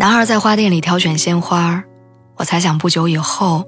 [0.00, 1.82] 男孩在花店里挑选鲜花，
[2.36, 3.64] 我猜想不久以后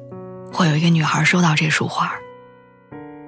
[0.52, 2.12] 会有一个女孩收到这束花。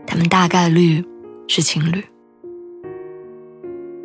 [0.07, 1.05] 他们大概率
[1.49, 2.05] 是情侣。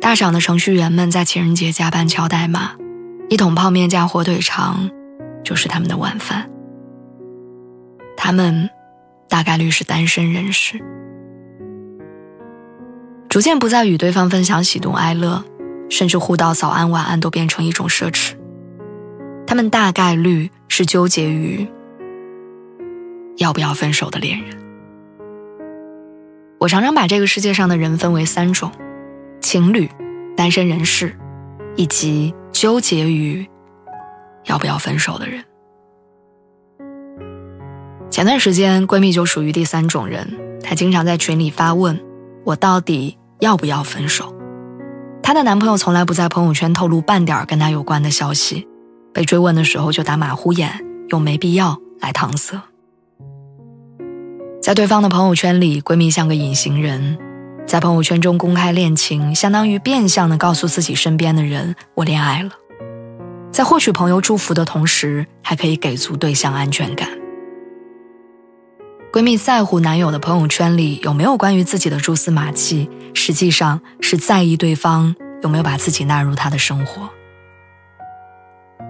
[0.00, 2.72] 大厂的程序员们在情人节加班敲代码，
[3.28, 4.90] 一桶泡面加火腿肠
[5.44, 6.50] 就是他们的晚饭。
[8.16, 8.68] 他们
[9.28, 10.82] 大概率是单身人士，
[13.28, 15.44] 逐渐不再与对方分享喜怒哀乐，
[15.88, 18.34] 甚至互道早安晚安都变成一种奢侈。
[19.48, 21.66] 他们大概率是纠结于
[23.38, 24.58] 要不要分手的恋人。
[26.58, 28.70] 我常常把这个世界上的人分为三种：
[29.40, 29.88] 情侣、
[30.36, 31.16] 单身人士，
[31.76, 33.48] 以及纠结于
[34.44, 35.42] 要不要分手的人。
[38.10, 41.98] 前段时间，闺蜜就属于第三种人，她经常在群里发问
[42.44, 44.34] ：“我到底要不要分手？”
[45.24, 48.68] 她的男朋友从来不在朋友圈透露半点跟她有关的消息。
[49.18, 52.56] 被追问的时候就打马虎眼，用没必要来搪塞。
[54.62, 57.18] 在对方的朋友圈里，闺蜜像个隐形人，
[57.66, 62.52] 在朋友圈中公开恋情，相当于变相的告诉自己身边的人我恋爱了。
[63.50, 67.08] 在获取朋友祝福的同时，还可以给足对象安全感。
[69.12, 77.10] 闺蜜在乎男友的朋友圈里有没有关于自己的蛛丝马迹，实际上是在意对方有没有把自己纳入她的生活。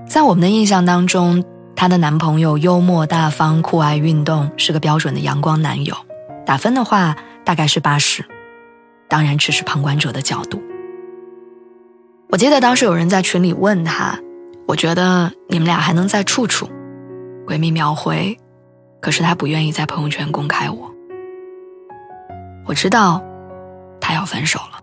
[0.09, 1.45] 在我们的印象当中，
[1.77, 5.95] 她的男朋友幽默大方、酷爱运动，是个标准的阳光男友。
[6.47, 7.15] 打分的话，
[7.45, 8.25] 大概是八十。
[9.07, 10.63] 当然，只是旁观者的角度。
[12.31, 14.19] 我记得当时有人在群里问她
[14.67, 16.71] ：“我觉得你们俩还能再处处。”
[17.47, 18.35] 闺蜜秒回
[19.01, 20.91] ：“可是她不愿意在朋友圈公开我。”
[22.65, 23.23] 我知道，
[24.01, 24.81] 他要分手了。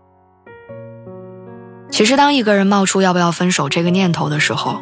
[1.89, 4.81] 其实，当一个人冒出要不要分手这个念头的时候，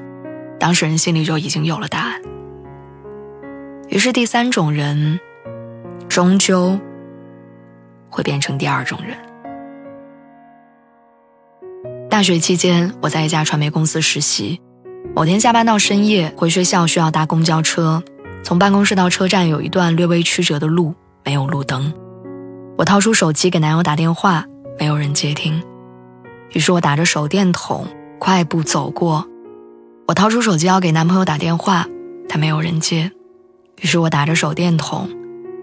[0.64, 2.22] 当事人心里就已经有了答案，
[3.90, 5.20] 于是第三种人，
[6.08, 6.80] 终究
[8.10, 9.18] 会变成第二种人。
[12.10, 14.62] 大学期间，我在一家传媒公司实习，
[15.14, 18.02] 某天下班到深夜，回学校需要搭公交车，
[18.42, 20.96] 从办公室到车站有一段略微曲折的路，
[21.26, 21.94] 没有路灯。
[22.78, 24.46] 我掏出手机给男友打电话，
[24.80, 25.62] 没有人接听，
[26.54, 27.86] 于是我打着手电筒
[28.18, 29.28] 快步走过。
[30.06, 31.88] 我掏出手机要给男朋友打电话，
[32.28, 33.12] 他没有人接，
[33.82, 35.10] 于是我打着手电筒，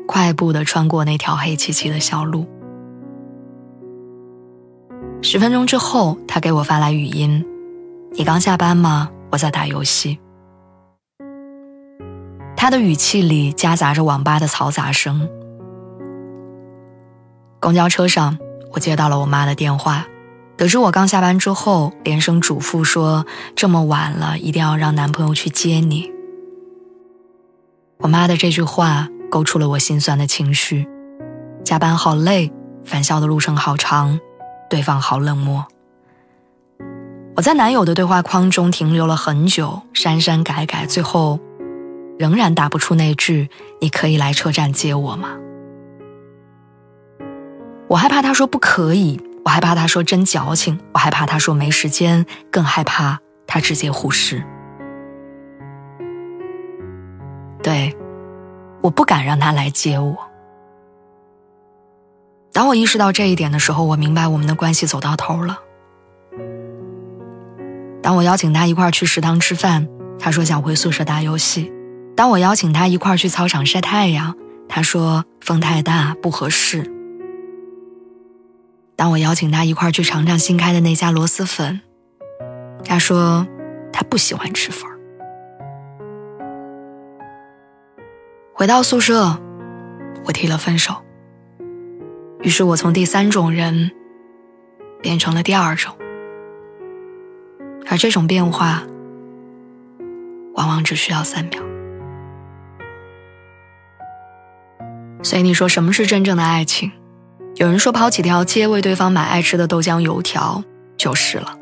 [0.06, 2.48] 快步的穿过那条黑漆漆的小路。
[5.22, 7.44] 十分钟之后，他给我发来语音
[8.16, 9.10] ：“你刚下班吗？
[9.30, 10.18] 我在打游戏。”
[12.56, 15.28] 他的语气里夹杂着网吧的嘈杂声。
[17.60, 18.38] 公交车上，
[18.72, 20.06] 我接到了我妈的电话。
[20.60, 23.24] 得知我刚下班之后，连声嘱咐说
[23.56, 26.12] ：“这么晚了，一定要让男朋友去接你。”
[27.96, 30.86] 我妈的这句话勾出了我心酸的情绪。
[31.64, 32.52] 加班好累，
[32.84, 34.20] 返校的路程好长，
[34.68, 35.66] 对方好冷漠。
[37.36, 41.40] 我在男友的对话框中停留了很久，删删改改，最后
[42.18, 43.48] 仍然打不出那句
[43.80, 45.30] “你可以来车站接我吗？”
[47.88, 49.18] 我害怕他说不可以。
[49.44, 54.44] 我害怕他说真矫情，我害怕他说没时间，更害怕他直接忽视。
[57.62, 57.96] 对，
[58.80, 60.16] 我不敢让他来接我。
[62.52, 65.58] 当我意识到这一点的时候，我明白我们的关系走到头了。
[68.02, 69.86] 当我邀请他一块去食堂吃饭，
[70.18, 71.70] 他说想回宿舍打游戏；
[72.16, 74.36] 当我邀请他一块去操场晒太阳，
[74.68, 76.90] 他说风太大不合适。
[79.00, 81.80] 当我邀请他一块去尝尝新开的那家螺蛳粉，
[82.84, 83.46] 他说
[83.90, 84.86] 他不喜欢吃粉
[88.52, 89.40] 回到宿舍，
[90.26, 90.94] 我提了分手。
[92.42, 93.90] 于是我从第三种人
[95.00, 95.96] 变成了第二种，
[97.86, 98.82] 而这种变化
[100.56, 101.62] 往往只需要三秒。
[105.22, 106.92] 所以你说什么是真正的爱情？
[107.60, 110.64] 有人说跑几条街为对方买爱吃的豆浆油条
[110.96, 111.58] 就是了。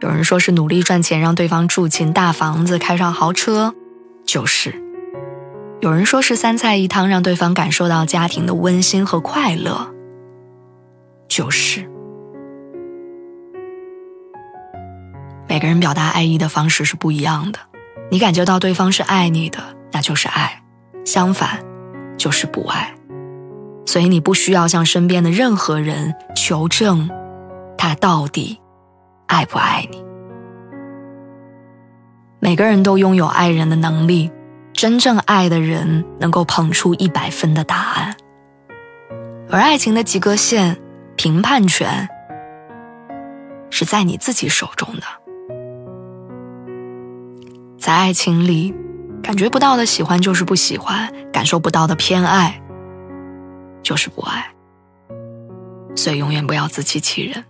[0.00, 3.72] 有人说是努力赚钱让对方住进大房子开上豪车，
[4.26, 4.74] 就是。
[5.80, 9.88] 有人说是三菜一汤让对方感受到家庭的温馨和快乐，
[11.28, 11.88] 就是。
[15.46, 17.60] 每个人表达爱意的方式是不一样的，
[18.10, 19.60] 你感觉到对方是爱你的，
[19.92, 20.60] 那就是爱；
[21.04, 21.64] 相反，
[22.18, 22.92] 就是不爱。
[23.86, 27.08] 所以你不需要向身边的任何人求证，
[27.76, 28.60] 他到底
[29.26, 30.02] 爱不爱你。
[32.40, 34.30] 每个人都拥有爱人的能力。
[34.76, 38.16] 真正爱的人能够捧出一百分的答案，
[39.48, 40.76] 而爱情的及格线、
[41.14, 42.08] 评判权
[43.70, 45.02] 是在你自己手中的。
[47.78, 48.74] 在爱情里，
[49.22, 52.60] 感觉不到的喜欢就是不喜欢，感受不到的偏爱
[53.84, 54.50] 就是不爱。
[55.94, 57.44] 所以，永远不要自欺欺人。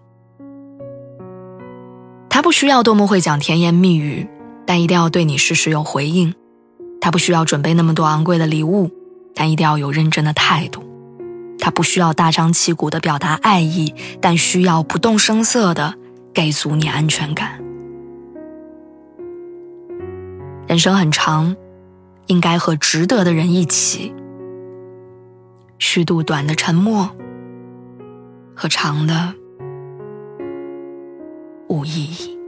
[2.29, 4.29] 他不需要多么会讲甜言蜜语，
[4.67, 6.35] 但一定要对你事事有回应。
[7.01, 8.91] 他不需要准备那么多昂贵的礼物，
[9.35, 10.83] 但一定要有认真的态度。
[11.59, 15.95] 他不需要大张旗鼓的表达爱意，但需要不动声色的
[16.35, 17.63] 给足你安全感。
[20.67, 21.57] 人生很长，
[22.27, 24.13] 应该和值得的人一起，
[25.79, 27.11] 虚度短的沉默
[28.55, 29.35] 和长的
[31.69, 32.44] 无意义。